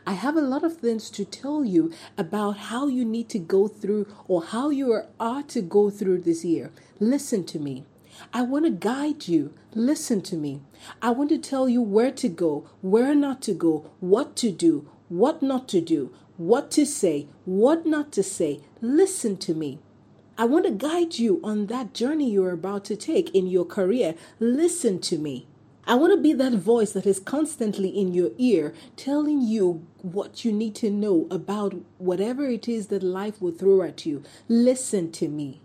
I 0.06 0.12
have 0.12 0.36
a 0.36 0.42
lot 0.42 0.64
of 0.64 0.76
things 0.76 1.08
to 1.10 1.24
tell 1.24 1.64
you 1.64 1.92
about 2.16 2.56
how 2.58 2.88
you 2.88 3.04
need 3.04 3.28
to 3.30 3.38
go 3.38 3.68
through 3.68 4.06
or 4.26 4.42
how 4.44 4.70
you 4.70 5.02
are 5.18 5.42
to 5.44 5.62
go 5.62 5.90
through 5.90 6.22
this 6.22 6.44
year. 6.44 6.70
Listen 7.00 7.44
to 7.44 7.58
me. 7.58 7.84
I 8.32 8.42
want 8.42 8.64
to 8.64 8.70
guide 8.70 9.28
you. 9.28 9.54
Listen 9.74 10.20
to 10.22 10.36
me. 10.36 10.60
I 11.00 11.10
want 11.10 11.30
to 11.30 11.38
tell 11.38 11.68
you 11.68 11.80
where 11.80 12.10
to 12.12 12.28
go, 12.28 12.68
where 12.80 13.14
not 13.14 13.40
to 13.42 13.54
go, 13.54 13.90
what 14.00 14.36
to 14.36 14.50
do, 14.50 14.88
what 15.08 15.42
not 15.42 15.68
to 15.68 15.80
do, 15.80 16.12
what 16.36 16.70
to 16.72 16.84
say, 16.84 17.28
what 17.44 17.86
not 17.86 18.12
to 18.12 18.22
say. 18.22 18.60
Listen 18.80 19.36
to 19.38 19.54
me. 19.54 19.78
I 20.40 20.44
want 20.44 20.66
to 20.66 20.70
guide 20.70 21.18
you 21.18 21.40
on 21.42 21.66
that 21.66 21.92
journey 21.94 22.30
you're 22.30 22.52
about 22.52 22.84
to 22.84 22.96
take 22.96 23.34
in 23.34 23.48
your 23.48 23.64
career. 23.64 24.14
Listen 24.38 25.00
to 25.00 25.18
me. 25.18 25.48
I 25.84 25.96
want 25.96 26.12
to 26.12 26.22
be 26.22 26.32
that 26.32 26.52
voice 26.52 26.92
that 26.92 27.06
is 27.06 27.18
constantly 27.18 27.88
in 27.88 28.14
your 28.14 28.30
ear, 28.38 28.72
telling 28.94 29.40
you 29.40 29.84
what 30.00 30.44
you 30.44 30.52
need 30.52 30.76
to 30.76 30.90
know 30.90 31.26
about 31.28 31.74
whatever 31.96 32.46
it 32.46 32.68
is 32.68 32.86
that 32.86 33.02
life 33.02 33.42
will 33.42 33.50
throw 33.50 33.82
at 33.82 34.06
you. 34.06 34.22
Listen 34.46 35.10
to 35.12 35.26
me. 35.28 35.60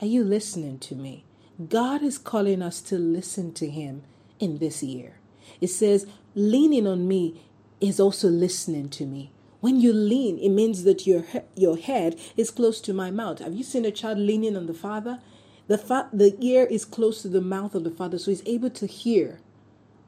Are 0.00 0.06
you 0.06 0.22
listening 0.22 0.78
to 0.80 0.94
me? 0.94 1.24
God 1.68 2.02
is 2.02 2.18
calling 2.18 2.62
us 2.62 2.80
to 2.82 2.96
listen 2.96 3.52
to 3.54 3.68
Him 3.68 4.04
in 4.38 4.58
this 4.58 4.84
year. 4.84 5.14
It 5.60 5.68
says, 5.68 6.06
leaning 6.36 6.86
on 6.86 7.08
me 7.08 7.42
is 7.80 7.98
also 7.98 8.28
listening 8.28 8.88
to 8.90 9.04
me. 9.04 9.32
When 9.62 9.80
you 9.80 9.92
lean, 9.92 10.40
it 10.40 10.48
means 10.48 10.82
that 10.82 11.06
your, 11.06 11.24
your 11.54 11.76
head 11.76 12.18
is 12.36 12.50
close 12.50 12.80
to 12.80 12.92
my 12.92 13.12
mouth. 13.12 13.38
Have 13.38 13.54
you 13.54 13.62
seen 13.62 13.84
a 13.84 13.92
child 13.92 14.18
leaning 14.18 14.56
on 14.56 14.66
the 14.66 14.74
father? 14.74 15.20
The, 15.68 15.78
fa- 15.78 16.10
the 16.12 16.36
ear 16.40 16.64
is 16.64 16.84
close 16.84 17.22
to 17.22 17.28
the 17.28 17.40
mouth 17.40 17.76
of 17.76 17.84
the 17.84 17.90
father, 17.92 18.18
so 18.18 18.32
he's 18.32 18.42
able 18.44 18.70
to 18.70 18.86
hear. 18.86 19.38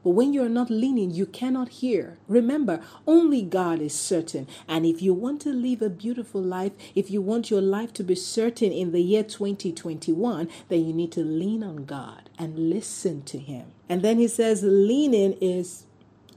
But 0.03 0.09
when 0.09 0.33
you're 0.33 0.49
not 0.49 0.69
leaning, 0.69 1.11
you 1.11 1.25
cannot 1.25 1.69
hear. 1.69 2.17
Remember, 2.27 2.81
only 3.07 3.41
God 3.41 3.79
is 3.79 3.93
certain. 3.95 4.45
And 4.67 4.85
if 4.85 5.01
you 5.01 5.13
want 5.13 5.39
to 5.43 5.53
live 5.53 5.81
a 5.81 5.89
beautiful 5.89 6.41
life, 6.41 6.73
if 6.93 7.09
you 7.09 7.21
want 7.21 7.49
your 7.49 7.61
life 7.61 7.93
to 7.93 8.03
be 8.03 8.15
certain 8.15 8.73
in 8.73 8.91
the 8.91 9.01
year 9.01 9.23
2021, 9.23 10.49
then 10.67 10.85
you 10.85 10.93
need 10.93 11.13
to 11.13 11.23
lean 11.23 11.63
on 11.63 11.85
God 11.85 12.29
and 12.37 12.69
listen 12.69 13.23
to 13.23 13.39
Him. 13.39 13.67
And 13.87 14.01
then 14.01 14.19
He 14.19 14.27
says, 14.27 14.63
leaning 14.63 15.33
is 15.39 15.85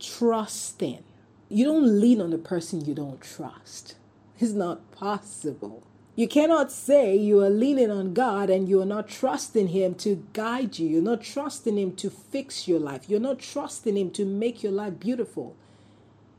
trusting. 0.01 1.03
You 1.49 1.65
don't 1.65 2.01
lean 2.01 2.21
on 2.21 2.31
the 2.31 2.39
person 2.39 2.85
you 2.85 2.95
don't 2.95 3.21
trust. 3.21 3.97
It's 4.39 4.53
not 4.53 4.91
possible. 4.93 5.83
You 6.15 6.29
cannot 6.29 6.73
say 6.73 7.17
you 7.17 7.41
are 7.43 7.49
leaning 7.51 7.91
on 7.91 8.13
God 8.13 8.51
and 8.51 8.69
you 8.69 8.83
are 8.83 8.87
not 8.87 9.09
trusting 9.09 9.69
Him 9.69 9.95
to 9.97 10.27
guide 10.33 10.79
you. 10.79 10.89
You're 10.89 11.03
not 11.03 11.23
trusting 11.23 11.79
Him 11.79 11.95
to 11.97 12.11
fix 12.11 12.67
your 12.67 12.81
life. 12.81 13.09
You're 13.09 13.21
not 13.21 13.39
trusting 13.39 13.97
Him 13.97 14.11
to 14.11 14.25
make 14.25 14.63
your 14.63 14.73
life 14.73 14.99
beautiful. 14.99 15.55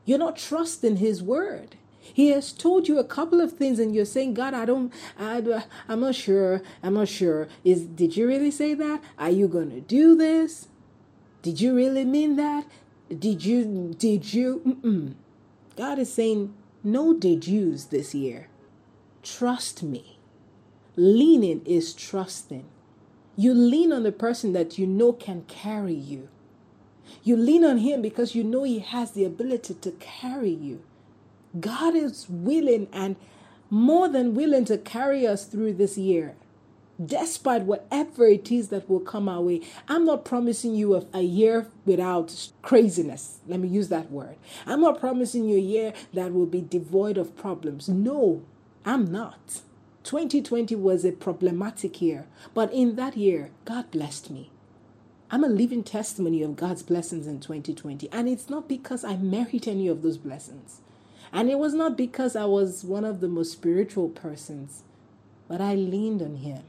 You're 0.04 0.18
not 0.18 0.36
trusting 0.36 0.96
His 0.96 1.22
word. 1.22 1.76
He 1.98 2.28
has 2.28 2.52
told 2.52 2.88
you 2.88 2.98
a 2.98 3.04
couple 3.04 3.40
of 3.40 3.52
things, 3.52 3.78
and 3.78 3.94
you're 3.94 4.04
saying, 4.04 4.34
"God, 4.34 4.54
I 4.54 4.64
don't, 4.64 4.92
I, 5.18 5.64
I'm 5.88 6.00
not 6.00 6.14
sure. 6.14 6.62
I'm 6.82 6.94
not 6.94 7.08
sure. 7.08 7.48
Is 7.64 7.82
did 7.84 8.16
you 8.16 8.26
really 8.26 8.50
say 8.50 8.74
that? 8.74 9.02
Are 9.18 9.30
you 9.30 9.48
going 9.48 9.70
to 9.70 9.80
do 9.80 10.16
this? 10.16 10.68
Did 11.42 11.60
you 11.60 11.74
really 11.74 12.04
mean 12.04 12.36
that? 12.36 12.66
Did 13.18 13.44
you? 13.44 13.94
Did 13.98 14.32
you?" 14.32 14.62
Mm-mm. 14.66 15.14
God 15.76 15.98
is 15.98 16.12
saying, 16.12 16.54
"No, 16.82 17.12
did 17.14 17.46
yous 17.46 17.84
this 17.84 18.14
year." 18.14 18.48
Trust 19.22 19.82
me. 19.82 20.18
Leaning 20.96 21.62
is 21.64 21.92
trusting. 21.92 22.64
You 23.36 23.54
lean 23.54 23.92
on 23.92 24.02
the 24.02 24.12
person 24.12 24.52
that 24.52 24.78
you 24.78 24.86
know 24.86 25.12
can 25.12 25.44
carry 25.48 25.94
you. 25.94 26.28
You 27.22 27.36
lean 27.36 27.64
on 27.64 27.78
him 27.78 28.02
because 28.02 28.34
you 28.34 28.44
know 28.44 28.64
he 28.64 28.80
has 28.80 29.12
the 29.12 29.24
ability 29.24 29.74
to 29.74 29.92
carry 29.92 30.50
you. 30.50 30.82
God 31.58 31.94
is 31.94 32.28
willing 32.28 32.88
and 32.92 33.16
more 33.70 34.08
than 34.08 34.34
willing 34.34 34.64
to 34.66 34.78
carry 34.78 35.26
us 35.26 35.44
through 35.44 35.74
this 35.74 35.96
year, 35.96 36.34
despite 37.04 37.62
whatever 37.62 38.26
it 38.26 38.50
is 38.50 38.68
that 38.68 38.88
will 38.88 39.00
come 39.00 39.28
our 39.28 39.40
way. 39.40 39.62
I'm 39.88 40.04
not 40.04 40.24
promising 40.24 40.74
you 40.74 40.94
a, 40.96 41.04
a, 41.14 41.22
year 41.22 41.68
without 41.86 42.50
craziness. 42.62 43.38
Let 43.46 43.60
me 43.60 43.68
use 43.68 43.88
that 43.88 44.10
word. 44.10 44.36
I'm 44.66 44.80
not 44.80 45.00
promising 45.00 45.48
you 45.48 45.56
a 45.56 45.60
year 45.60 45.92
that 46.12 46.32
will 46.32 46.46
be 46.46 46.60
devoid 46.60 47.16
of 47.16 47.36
problems. 47.36 47.88
No, 47.88 48.42
I'm 48.84 49.10
not. 49.10 49.62
2020 50.04 50.74
was 50.76 51.04
a 51.04 51.12
problematic 51.12 52.00
year, 52.00 52.26
but 52.54 52.72
in 52.72 52.96
that 52.96 53.16
year, 53.16 53.50
God 53.64 53.90
blessed 53.90 54.30
me. 54.30 54.50
I'm 55.30 55.44
a 55.44 55.48
living 55.48 55.84
testimony 55.84 56.42
of 56.42 56.56
God's 56.56 56.82
blessings 56.82 57.26
in 57.26 57.38
2020, 57.38 58.10
and 58.10 58.28
it's 58.28 58.50
not 58.50 58.68
because 58.68 59.04
I 59.04 59.16
merit 59.16 59.68
any 59.68 59.86
of 59.86 60.02
those 60.02 60.18
blessings. 60.18 60.80
And 61.32 61.48
it 61.48 61.58
was 61.58 61.74
not 61.74 61.96
because 61.96 62.34
I 62.34 62.46
was 62.46 62.82
one 62.82 63.04
of 63.04 63.20
the 63.20 63.28
most 63.28 63.52
spiritual 63.52 64.08
persons, 64.08 64.82
but 65.46 65.60
I 65.60 65.74
leaned 65.74 66.22
on 66.22 66.36
Him. 66.36 66.62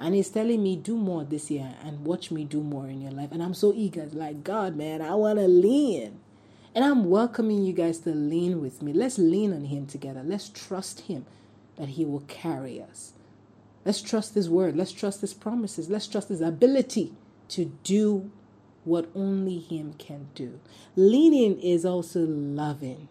And 0.00 0.14
He's 0.14 0.30
telling 0.30 0.62
me, 0.62 0.76
do 0.76 0.96
more 0.96 1.24
this 1.24 1.50
year 1.50 1.74
and 1.84 2.06
watch 2.06 2.30
me 2.30 2.44
do 2.44 2.62
more 2.62 2.88
in 2.88 3.02
your 3.02 3.12
life. 3.12 3.32
And 3.32 3.42
I'm 3.42 3.52
so 3.52 3.74
eager, 3.76 4.06
like, 4.06 4.42
God, 4.42 4.74
man, 4.74 5.02
I 5.02 5.14
want 5.14 5.38
to 5.38 5.46
lean. 5.46 6.18
And 6.74 6.84
I'm 6.84 7.04
welcoming 7.04 7.64
you 7.64 7.74
guys 7.74 7.98
to 8.00 8.10
lean 8.10 8.62
with 8.62 8.80
me. 8.80 8.94
Let's 8.94 9.18
lean 9.18 9.52
on 9.52 9.66
Him 9.66 9.86
together. 9.86 10.22
Let's 10.24 10.48
trust 10.48 11.00
Him 11.00 11.26
that 11.76 11.90
He 11.90 12.06
will 12.06 12.24
carry 12.28 12.80
us. 12.80 13.12
Let's 13.84 14.00
trust 14.00 14.34
His 14.34 14.48
word. 14.48 14.74
Let's 14.74 14.92
trust 14.92 15.20
His 15.20 15.34
promises. 15.34 15.90
Let's 15.90 16.06
trust 16.06 16.28
His 16.30 16.40
ability 16.40 17.12
to 17.48 17.66
do 17.84 18.30
what 18.84 19.10
only 19.14 19.58
Him 19.58 19.94
can 19.98 20.28
do. 20.34 20.60
Leaning 20.96 21.60
is 21.60 21.84
also 21.84 22.20
loving. 22.20 23.08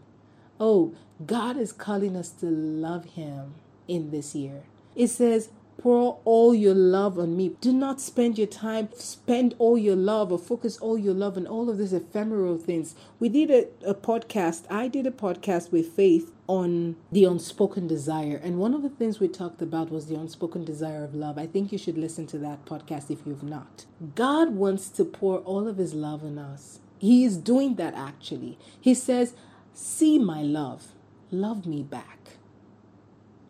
Oh, 0.60 0.96
God 1.24 1.56
is 1.56 1.72
calling 1.72 2.16
us 2.16 2.30
to 2.30 2.48
love 2.48 3.06
Him 3.06 3.54
in 3.88 4.10
this 4.10 4.34
year. 4.34 4.64
It 4.96 5.10
says, 5.10 5.50
pour 5.80 6.20
all 6.26 6.54
your 6.54 6.76
love 6.76 7.18
on 7.18 7.38
me. 7.38 7.56
Do 7.62 7.72
not 7.72 8.02
spend 8.02 8.38
your 8.38 8.48
time, 8.48 8.90
spend 8.94 9.56
all 9.58 9.78
your 9.78 9.96
love 9.96 10.32
or 10.32 10.38
focus 10.38 10.78
all 10.78 10.98
your 10.98 11.14
love 11.14 11.38
on 11.38 11.48
all 11.48 11.70
of 11.70 11.78
these 11.78 11.94
ephemeral 11.94 12.58
things. 12.58 12.96
We 13.20 13.30
did 13.30 13.50
a, 13.50 13.90
a 13.90 13.96
podcast, 13.96 14.64
I 14.70 14.90
did 14.90 15.08
a 15.08 15.12
podcast 15.12 15.72
with 15.72 15.94
Faith 15.94 16.34
on 16.48 16.98
the 17.12 17.24
unspoken 17.24 17.88
desire. 17.88 18.40
And 18.44 18.58
one 18.58 18.74
of 18.74 18.82
the 18.82 18.90
things 18.90 19.20
we 19.20 19.30
talked 19.30 19.62
about 19.62 19.90
was 19.90 20.08
the 20.08 20.16
unspoken 20.16 20.66
desire 20.66 21.04
of 21.04 21.16
love. 21.16 21.38
I 21.38 21.48
think 21.48 21.72
you 21.72 21.78
should 21.78 21.98
listen 21.98 22.28
to 22.28 22.38
that 22.40 22.66
podcast 22.66 23.10
if 23.10 23.26
you've 23.26 23.44
not. 23.44 23.86
God 24.16 24.56
wants 24.56 24.90
to 24.90 25.06
pour 25.06 25.40
all 25.40 25.68
of 25.68 25.78
his 25.78 25.94
love 25.94 26.24
on 26.24 26.38
us. 26.38 26.80
He 26.98 27.24
is 27.24 27.38
doing 27.38 27.76
that 27.76 27.94
actually. 27.94 28.58
He 28.82 28.94
says, 28.94 29.34
See 29.74 30.20
my 30.20 30.42
love, 30.42 30.90
love 31.32 31.66
me 31.66 31.84
back. 31.84 32.32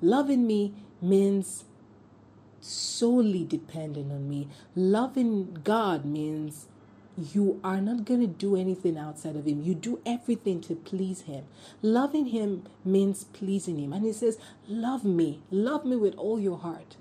Loving 0.02 0.46
me 0.46 0.76
means 1.02 1.64
solely 2.70 3.44
dependent 3.44 4.12
on 4.12 4.30
me. 4.30 4.48
Loving 4.76 5.60
God 5.64 6.06
means 6.06 6.68
you 7.34 7.60
are 7.64 7.82
not 7.82 8.06
going 8.06 8.22
to 8.22 8.28
do 8.28 8.56
anything 8.56 8.98
outside 8.98 9.36
of 9.36 9.46
Him. 9.46 9.62
You 9.62 9.76
do 9.76 10.00
everything 10.06 10.62
to 10.62 10.76
please 10.76 11.22
Him. 11.22 11.46
Loving 11.82 12.28
Him 12.28 12.64
means 12.86 13.26
pleasing 13.26 13.78
Him. 13.78 13.94
And 13.94 14.06
He 14.06 14.14
says, 14.14 14.38
Love 14.68 15.04
me. 15.04 15.42
Love 15.52 15.86
me 15.86 15.96
with 15.96 16.16
all 16.16 16.40
your 16.40 16.58
heart. 16.58 16.96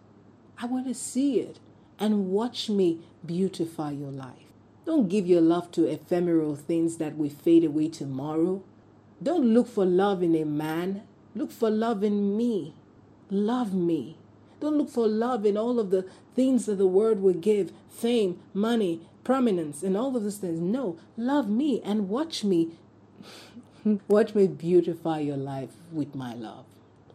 I 0.60 0.66
want 0.66 0.86
to 0.88 0.94
see 0.94 1.38
it 1.38 1.60
and 1.98 2.28
watch 2.28 2.68
me 2.68 3.00
beautify 3.24 3.92
your 3.92 4.10
life. 4.10 4.52
Don't 4.84 5.08
give 5.08 5.26
your 5.26 5.40
love 5.40 5.70
to 5.72 5.84
ephemeral 5.84 6.56
things 6.56 6.96
that 6.96 7.16
will 7.16 7.30
fade 7.30 7.64
away 7.64 7.88
tomorrow. 7.88 8.62
Don't 9.22 9.52
look 9.52 9.68
for 9.68 9.84
love 9.84 10.22
in 10.22 10.34
a 10.34 10.44
man. 10.44 11.02
Look 11.34 11.52
for 11.52 11.70
love 11.70 12.02
in 12.02 12.36
me. 12.36 12.74
Love 13.30 13.74
me. 13.74 14.16
Don't 14.60 14.76
look 14.76 14.90
for 14.90 15.06
love 15.06 15.46
in 15.46 15.56
all 15.56 15.78
of 15.78 15.90
the 15.90 16.06
things 16.34 16.66
that 16.66 16.76
the 16.76 16.86
world 16.86 17.20
will 17.20 17.34
give 17.34 17.72
fame, 17.88 18.40
money, 18.52 19.00
prominence, 19.24 19.82
and 19.82 19.96
all 19.96 20.16
of 20.16 20.22
those 20.22 20.38
things. 20.38 20.60
No, 20.60 20.98
love 21.16 21.48
me 21.48 21.80
and 21.84 22.08
watch 22.08 22.44
me. 22.44 22.70
watch 24.08 24.34
me 24.34 24.46
beautify 24.46 25.20
your 25.20 25.36
life 25.36 25.70
with 25.92 26.14
my 26.14 26.34
love. 26.34 26.64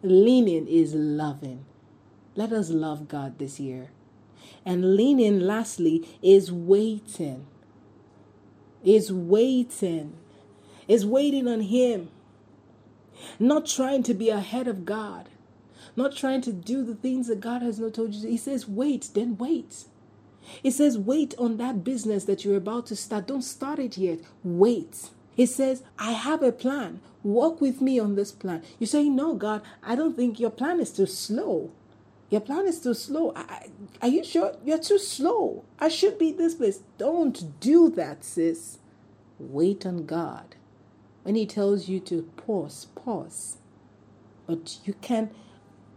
Leaning 0.02 0.68
is 0.68 0.94
loving. 0.94 1.66
Let 2.36 2.52
us 2.52 2.70
love 2.70 3.08
God 3.08 3.40
this 3.40 3.60
year. 3.60 3.90
And 4.66 4.96
leaning, 4.96 5.40
lastly, 5.40 6.08
is 6.22 6.52
waiting. 6.52 7.46
Is 8.84 9.12
waiting. 9.12 10.14
Is 10.88 11.06
waiting 11.06 11.48
on 11.48 11.62
Him. 11.62 12.10
Not 13.40 13.66
trying 13.66 14.04
to 14.04 14.14
be 14.14 14.30
ahead 14.30 14.68
of 14.68 14.86
God 14.86 15.30
not 15.96 16.16
trying 16.16 16.42
to 16.42 16.54
do 16.54 16.84
the 16.84 16.96
things 16.96 17.28
that 17.28 17.40
God 17.40 17.62
has 17.62 17.80
not 17.80 17.94
told 17.94 18.14
you. 18.14 18.30
He 18.30 18.38
says, 18.38 18.68
wait, 18.68 19.10
then 19.14 19.38
wait. 19.38 19.86
He 20.62 20.72
says, 20.72 20.98
wait 20.98 21.34
on 21.38 21.58
that 21.58 21.84
business 21.84 22.26
that 22.26 22.44
you're 22.44 22.58
about 22.58 22.88
to 22.88 22.96
start. 22.96 23.28
Don't 23.28 23.44
start 23.44 23.80
it 23.80 23.98
yet. 23.98 24.20
Wait. 24.44 25.10
He 25.36 25.46
says, 25.46 25.84
I 25.98 26.12
have 26.12 26.44
a 26.44 26.52
plan. 26.52 27.02
Walk 27.24 27.62
with 27.62 27.82
me 27.82 28.00
on 28.00 28.16
this 28.16 28.32
plan. 28.32 28.62
You 28.80 28.86
say, 28.86 29.10
No, 29.10 29.34
God, 29.34 29.62
I 29.82 29.96
don't 29.96 30.16
think 30.16 30.40
your 30.40 30.50
plan 30.50 30.80
is 30.80 30.92
too 30.92 31.06
slow. 31.06 31.72
Your 32.30 32.42
plan 32.42 32.68
is 32.68 32.80
too 32.82 32.94
slow. 32.94 33.32
I, 33.36 33.68
are 34.02 34.08
you 34.08 34.24
sure? 34.24 34.56
You're 34.66 34.80
too 34.80 35.00
slow. 35.00 35.64
I 35.80 35.88
should 35.88 36.18
be 36.18 36.32
this 36.32 36.56
place. 36.56 36.82
Don't 36.98 37.60
do 37.60 37.90
that, 37.92 38.24
sis. 38.24 38.80
Wait 39.40 39.86
on 39.86 40.06
God. 40.06 40.56
When 41.24 41.36
He 41.36 41.46
tells 41.46 41.88
you 41.88 42.00
to 42.02 42.24
pause, 42.36 42.88
pause. 42.96 43.58
But 44.46 44.80
you 44.84 44.94
can 45.02 45.32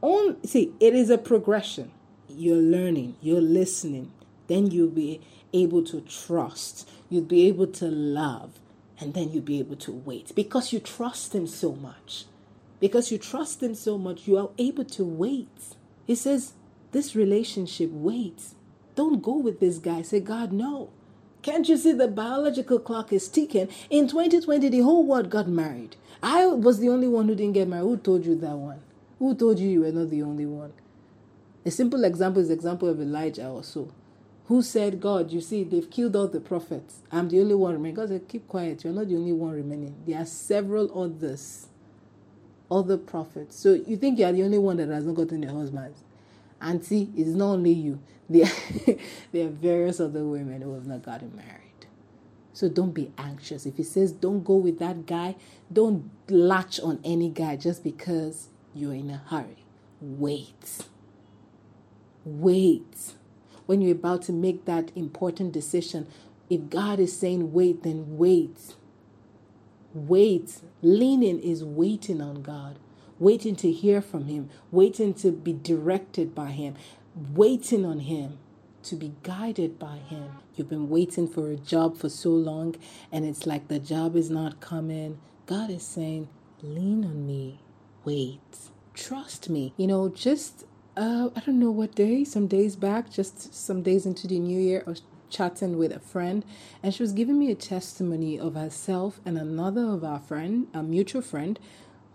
on 0.02 0.42
see 0.46 0.72
it 0.80 0.94
is 0.94 1.10
a 1.10 1.18
progression. 1.18 1.90
You're 2.28 2.56
learning, 2.56 3.16
you're 3.20 3.40
listening, 3.40 4.12
then 4.48 4.70
you'll 4.70 4.88
be 4.88 5.20
able 5.52 5.82
to 5.84 6.00
trust, 6.02 6.88
you'll 7.08 7.22
be 7.22 7.46
able 7.46 7.66
to 7.68 7.86
love, 7.86 8.58
and 8.98 9.14
then 9.14 9.30
you'll 9.30 9.42
be 9.42 9.58
able 9.58 9.76
to 9.76 9.92
wait 9.92 10.32
because 10.34 10.72
you 10.72 10.80
trust 10.80 11.34
Him 11.34 11.46
so 11.46 11.72
much. 11.72 12.24
Because 12.78 13.10
you 13.10 13.18
trust 13.18 13.62
Him 13.62 13.74
so 13.74 13.96
much, 13.96 14.26
you 14.26 14.36
are 14.36 14.50
able 14.58 14.84
to 14.84 15.04
wait. 15.04 15.76
He 16.06 16.14
says, 16.14 16.52
This 16.92 17.16
relationship 17.16 17.90
waits. 17.90 18.54
Don't 18.94 19.22
go 19.22 19.36
with 19.36 19.60
this 19.60 19.78
guy. 19.78 20.02
Say, 20.02 20.20
God, 20.20 20.52
no. 20.52 20.90
Can't 21.42 21.68
you 21.68 21.76
see 21.76 21.92
the 21.92 22.08
biological 22.08 22.78
clock 22.78 23.12
is 23.12 23.28
ticking? 23.28 23.68
In 23.90 24.08
2020, 24.08 24.68
the 24.68 24.80
whole 24.80 25.06
world 25.06 25.30
got 25.30 25.46
married. 25.46 25.96
I 26.22 26.46
was 26.46 26.80
the 26.80 26.88
only 26.88 27.06
one 27.06 27.28
who 27.28 27.34
didn't 27.34 27.52
get 27.52 27.68
married. 27.68 27.84
Who 27.84 27.96
told 27.98 28.26
you 28.26 28.34
that 28.36 28.56
one? 28.56 28.80
Who 29.18 29.34
told 29.34 29.58
you 29.58 29.68
you 29.68 29.80
were 29.80 29.92
not 29.92 30.10
the 30.10 30.22
only 30.22 30.46
one? 30.46 30.72
A 31.64 31.70
simple 31.70 32.04
example 32.04 32.42
is 32.42 32.48
the 32.48 32.54
example 32.54 32.88
of 32.88 33.00
Elijah 33.00 33.48
also. 33.48 33.92
Who 34.46 34.62
said, 34.62 35.00
God, 35.00 35.32
you 35.32 35.40
see, 35.40 35.64
they've 35.64 35.90
killed 35.90 36.14
all 36.14 36.28
the 36.28 36.40
prophets. 36.40 37.00
I'm 37.10 37.28
the 37.28 37.40
only 37.40 37.56
one 37.56 37.72
remaining. 37.72 37.96
God 37.96 38.08
said, 38.10 38.28
keep 38.28 38.46
quiet. 38.46 38.84
You're 38.84 38.92
not 38.92 39.08
the 39.08 39.16
only 39.16 39.32
one 39.32 39.52
remaining. 39.52 39.96
There 40.06 40.20
are 40.20 40.26
several 40.26 41.02
others, 41.02 41.66
other 42.70 42.96
prophets. 42.96 43.56
So 43.56 43.74
you 43.74 43.96
think 43.96 44.18
you 44.20 44.26
are 44.26 44.32
the 44.32 44.44
only 44.44 44.58
one 44.58 44.76
that 44.76 44.88
has 44.88 45.04
not 45.04 45.16
gotten 45.16 45.42
a 45.42 45.52
husband. 45.52 45.94
Auntie, 46.60 47.10
it's 47.16 47.30
not 47.30 47.52
only 47.52 47.72
you. 47.72 48.00
There, 48.28 48.50
there 49.30 49.46
are 49.46 49.50
various 49.50 50.00
other 50.00 50.24
women 50.24 50.60
who 50.62 50.74
have 50.74 50.84
not 50.86 51.02
gotten 51.04 51.34
married. 51.36 51.86
So 52.52 52.68
don't 52.68 52.90
be 52.90 53.12
anxious. 53.16 53.66
If 53.66 53.76
he 53.76 53.84
says 53.84 54.10
don't 54.10 54.42
go 54.42 54.56
with 54.56 54.80
that 54.80 55.06
guy, 55.06 55.36
don't 55.72 56.10
latch 56.28 56.80
on 56.80 56.98
any 57.04 57.28
guy 57.28 57.54
just 57.54 57.84
because 57.84 58.48
you're 58.76 58.94
in 58.94 59.10
a 59.10 59.22
hurry. 59.28 59.64
Wait. 60.00 60.86
Wait. 62.24 63.14
When 63.66 63.80
you're 63.80 63.96
about 63.96 64.22
to 64.22 64.32
make 64.32 64.64
that 64.64 64.92
important 64.94 65.52
decision, 65.52 66.06
if 66.48 66.68
God 66.70 67.00
is 67.00 67.16
saying 67.16 67.52
wait, 67.52 67.82
then 67.82 68.16
wait. 68.16 68.74
Wait. 69.94 70.60
Leaning 70.82 71.40
is 71.40 71.64
waiting 71.64 72.20
on 72.20 72.42
God, 72.42 72.78
waiting 73.18 73.56
to 73.56 73.72
hear 73.72 74.00
from 74.00 74.26
Him, 74.26 74.50
waiting 74.70 75.14
to 75.14 75.32
be 75.32 75.52
directed 75.52 76.34
by 76.34 76.50
Him, 76.50 76.74
waiting 77.14 77.84
on 77.84 78.00
Him 78.00 78.38
to 78.84 78.94
be 78.94 79.14
guided 79.22 79.78
by 79.78 79.96
Him. 79.96 80.30
You've 80.54 80.68
been 80.68 80.88
waiting 80.88 81.26
for 81.26 81.50
a 81.50 81.56
job 81.56 81.96
for 81.96 82.08
so 82.08 82.30
long, 82.30 82.76
and 83.10 83.24
it's 83.24 83.46
like 83.46 83.68
the 83.68 83.78
job 83.78 84.14
is 84.14 84.30
not 84.30 84.60
coming. 84.60 85.18
God 85.46 85.70
is 85.70 85.82
saying, 85.82 86.28
Lean 86.62 87.04
on 87.04 87.26
me 87.26 87.60
wait. 88.06 88.40
Trust 88.94 89.50
me. 89.50 89.74
You 89.76 89.88
know, 89.88 90.08
just 90.08 90.64
uh, 90.96 91.28
I 91.36 91.40
don't 91.40 91.58
know 91.58 91.72
what 91.72 91.94
day, 91.94 92.24
some 92.24 92.46
days 92.46 92.76
back, 92.76 93.10
just 93.10 93.52
some 93.52 93.82
days 93.82 94.06
into 94.06 94.26
the 94.26 94.38
new 94.38 94.58
year, 94.58 94.82
I 94.86 94.90
was 94.90 95.02
chatting 95.28 95.76
with 95.76 95.92
a 95.92 95.98
friend 95.98 96.44
and 96.82 96.94
she 96.94 97.02
was 97.02 97.12
giving 97.12 97.36
me 97.38 97.50
a 97.50 97.56
testimony 97.56 98.38
of 98.38 98.54
herself 98.54 99.20
and 99.26 99.36
another 99.36 99.84
of 99.84 100.04
our 100.04 100.20
friend, 100.20 100.68
a 100.72 100.82
mutual 100.82 101.20
friend, 101.20 101.58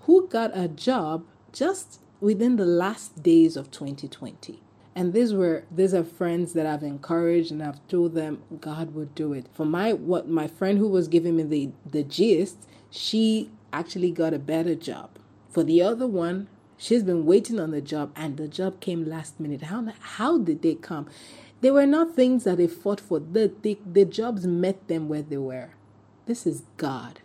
who 0.04 0.28
got 0.30 0.58
a 0.58 0.70
job 0.70 1.26
just 1.52 2.00
within 2.22 2.56
the 2.56 2.66
last 2.66 3.22
days 3.22 3.58
of 3.58 3.70
2020. 3.70 4.62
And 4.96 5.14
these 5.14 5.34
were 5.34 5.66
these 5.70 5.94
are 5.94 6.04
friends 6.04 6.54
that 6.54 6.66
I've 6.66 6.84
encouraged 6.84 7.52
and 7.52 7.62
I've 7.62 7.86
told 7.88 8.16
them 8.16 8.42
God 8.60 8.96
would 8.96 9.14
do 9.14 9.34
it. 9.34 9.48
For 9.54 9.66
my 9.66 9.94
what 9.94 10.28
my 10.28 10.48
friend 10.48 10.78
who 10.78 10.88
was 10.88 11.08
giving 11.10 11.36
me 11.36 11.44
the 11.44 11.72
the 11.86 12.04
gist, 12.04 12.68
she 12.90 13.52
actually 13.74 14.12
got 14.12 14.34
a 14.34 14.40
better 14.40 14.76
job. 14.76 15.12
For 15.52 15.64
the 15.64 15.82
other 15.82 16.08
one, 16.08 16.48
she's 16.78 17.04
been 17.04 17.26
waiting 17.26 17.60
on 17.60 17.72
the 17.72 17.82
job 17.82 18.12
and 18.16 18.38
the 18.38 18.48
job 18.48 18.80
came 18.80 19.06
last 19.06 19.40
minute. 19.40 19.64
How, 19.64 19.86
how 20.00 20.38
did 20.38 20.62
they 20.62 20.76
come? 20.76 21.08
They 21.60 21.70
were 21.70 21.86
not 21.86 22.16
things 22.16 22.46
that 22.46 22.58
they 22.58 22.68
fought 22.68 23.02
for. 23.02 23.20
The, 23.20 23.54
the, 23.62 23.78
the 23.86 24.06
jobs 24.06 24.48
met 24.48 24.88
them 24.88 25.10
where 25.10 25.22
they 25.22 25.38
were. 25.38 25.72
This 26.26 26.48
is 26.48 26.64
God. 26.78 27.20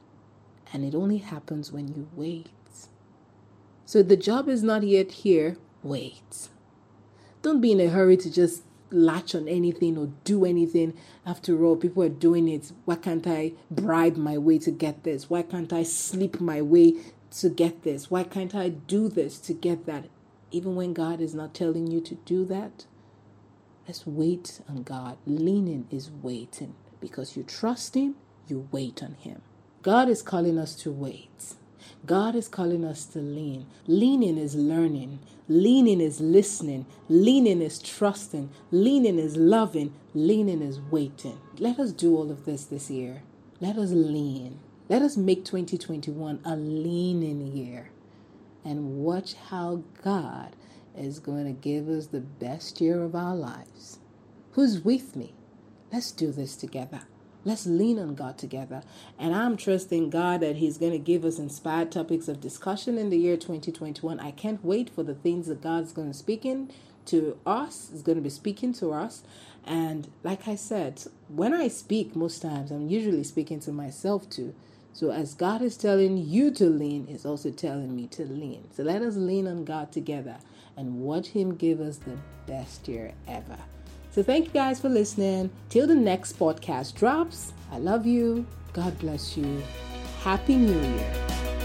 And 0.73 0.85
it 0.85 0.95
only 0.95 1.19
happens 1.19 1.73
when 1.73 1.89
you 1.89 2.09
wait. 2.15 2.51
So 3.85 4.03
the 4.03 4.17
job 4.17 4.49
is 4.49 4.65
not 4.65 4.83
yet 4.83 5.12
here. 5.12 5.57
Wait. 5.85 6.49
Don't 7.43 7.61
be 7.61 7.71
in 7.71 7.81
a 7.81 7.89
hurry 7.89 8.17
to 8.17 8.31
just 8.31 8.62
latch 8.91 9.35
on 9.35 9.49
anything 9.49 9.97
or 9.97 10.11
do 10.25 10.45
anything. 10.45 10.95
After 11.25 11.65
all, 11.65 11.77
people 11.77 12.03
are 12.03 12.09
doing 12.09 12.49
it. 12.49 12.73
Why 12.85 12.97
can't 12.97 13.27
I 13.27 13.53
bribe 13.71 14.17
my 14.17 14.39
way 14.39 14.59
to 14.59 14.73
get 14.73 15.05
this? 15.05 15.31
Why 15.31 15.43
can't 15.43 15.73
I 15.73 15.85
sleep 15.85 16.41
my 16.41 16.61
way 16.61 16.95
to 17.42 17.51
get 17.51 17.83
this? 17.85 18.11
Why 18.11 18.25
can't 18.25 18.55
I 18.55 18.70
do 18.70 19.09
this 19.09 19.38
to 19.40 19.55
get 19.55 19.87
that? 19.87 20.07
Even 20.51 20.77
when 20.77 20.94
God 20.94 21.20
is 21.20 21.35
not 21.35 21.55
telling 21.55 21.88
you 21.88 22.01
to 22.03 22.16
do 22.27 22.44
that, 22.46 22.87
let's 23.87 24.07
wait 24.07 24.61
on 24.68 24.83
God. 24.85 25.18
Leaning 25.27 25.87
is 25.90 26.11
waiting 26.11 26.75
because 27.01 27.37
you 27.37 27.42
trust 27.44 27.94
Him, 27.96 28.16
you 28.49 28.68
wait 28.72 29.03
on 29.03 29.14
Him. 29.14 29.42
God 29.83 30.09
is 30.09 30.22
calling 30.22 30.59
us 30.59 30.75
to 30.77 30.92
wait. 30.92 31.55
God 32.07 32.35
is 32.37 32.49
calling 32.49 32.85
us 32.85 33.07
to 33.07 33.20
lean. 33.20 33.66
Leaning 33.87 34.38
is 34.38 34.55
learning. 34.55 35.20
Leaning 35.49 36.01
is 36.01 36.20
listening. 36.20 36.87
Leaning 37.09 37.62
is 37.62 37.79
trusting. 37.81 38.51
Leaning 38.72 39.18
is 39.18 39.37
loving. 39.37 39.94
Leaning 40.14 40.62
is 40.62 40.81
waiting. 40.81 41.38
Let 41.59 41.79
us 41.79 41.92
do 41.92 42.16
all 42.16 42.31
of 42.31 42.44
this 42.46 42.64
this 42.64 42.90
year. 42.90 43.22
Let 43.61 43.77
us 43.79 43.90
lean. 43.92 44.61
Let 44.88 45.03
us 45.03 45.16
make 45.16 45.44
2021 45.44 46.40
a 46.44 46.55
leaning 46.55 47.44
year 47.49 47.90
and 48.64 48.99
watch 48.99 49.35
how 49.35 49.83
God 50.05 50.55
is 50.96 51.18
going 51.18 51.46
to 51.46 51.53
give 51.53 51.88
us 51.88 52.07
the 52.07 52.20
best 52.20 52.81
year 52.81 53.03
of 53.03 53.16
our 53.16 53.35
lives. 53.35 53.99
Who's 54.53 54.85
with 54.85 55.16
me? 55.16 55.35
Let's 55.92 56.12
do 56.12 56.31
this 56.31 56.55
together. 56.55 57.01
Let's 57.44 57.66
lean 57.66 57.99
on 57.99 58.14
God 58.14 58.38
together. 58.38 58.83
And 59.18 59.35
I'm 59.35 59.57
trusting 59.57 60.11
God 60.11 60.40
that 60.40 60.57
He's 60.57 60.79
going 60.79 60.92
to 60.92 60.99
give 60.99 61.25
us 61.25 61.40
inspired 61.40 61.90
topics 61.90 62.29
of 62.29 62.40
discussion 62.40 62.96
in 62.96 63.11
the 63.11 63.18
year 63.18 63.37
2021. 63.37 64.20
I 64.20 64.31
can't 64.31 64.64
wait 64.64 64.88
for 64.88 65.03
the 65.03 65.14
things 65.14 65.49
that 65.49 65.62
God's 65.62 65.92
going 65.92 66.12
to 66.12 66.16
speak 66.16 66.44
in 66.44 66.70
to 67.07 67.38
us, 67.44 67.90
is 67.92 68.03
going 68.03 68.18
to 68.18 68.22
be 68.22 68.31
speaking 68.31 68.72
to 68.75 68.92
us. 68.92 69.25
And 69.64 70.11
like 70.22 70.46
I 70.46 70.55
said, 70.55 71.03
when 71.29 71.53
I 71.55 71.66
speak, 71.68 72.14
most 72.14 72.40
times 72.40 72.70
I'm 72.70 72.88
usually 72.88 73.25
speaking 73.25 73.59
to 73.61 73.72
myself 73.72 74.31
too. 74.31 74.55
So 74.97 75.11
as 75.11 75.35
God 75.35 75.61
is 75.61 75.77
telling 75.77 76.17
you 76.17 76.51
to 76.53 76.71
lean, 76.71 77.07
is 77.07 77.27
also 77.27 77.51
telling 77.51 77.95
me 77.95 78.07
to 78.07 78.25
lean. 78.25 78.67
So 78.75 78.83
let 78.83 79.03
us 79.03 79.15
lean 79.15 79.47
on 79.47 79.67
God 79.67 79.93
together 79.93 80.39
and 80.75 81.01
watch 81.01 81.29
Him 81.29 81.55
give 81.55 81.83
us 81.83 81.99
the 81.99 82.17
best 82.47 82.89
year 82.89 83.13
ever. 83.29 83.59
So 84.11 84.23
thank 84.23 84.47
you 84.47 84.53
guys 84.53 84.81
for 84.81 84.89
listening. 84.89 85.51
Till 85.69 85.87
the 85.87 85.95
next 85.95 86.39
podcast 86.39 86.95
drops, 86.95 87.53
I 87.71 87.77
love 87.77 88.07
you. 88.07 88.47
God 88.73 88.99
bless 88.99 89.37
you. 89.37 89.63
Happy 90.23 90.57
New 90.57 90.81
Year. 90.81 91.56